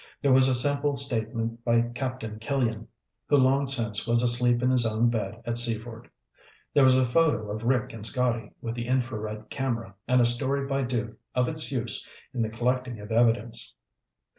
[0.19, 2.87] There was a simple statement by Captain Killian,
[3.27, 6.09] who long since was asleep in his own bed at Seaford.
[6.73, 10.65] There was a photo of Rick and Scotty with the infrared camera and a story
[10.65, 13.75] by Duke of its use in the collecting of evidence.